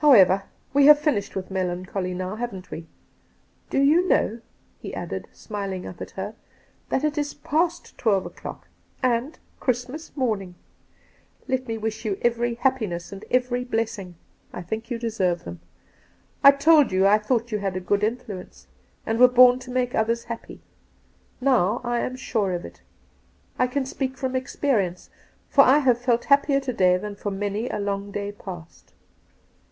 [0.00, 2.86] IJowever, we havp finished with melancholy now, haven't we 1
[3.70, 4.38] Do you know,'
[4.78, 6.36] he added, smiling up at her,'
[6.90, 8.68] that it is past twelve o'clock,
[9.02, 10.54] and Christ mas morning?
[11.48, 14.14] Let me wish you, every happiness and every blessing.
[14.52, 15.58] I think you deserve them.
[16.42, 18.68] 1 told you I thought you had a good influence,
[19.04, 20.60] and were born to make others happy.
[21.40, 22.82] Now I am sure of it.
[23.58, 25.10] I can speak from experience,
[25.48, 28.94] for I have felt happier to day than for many a long day past.'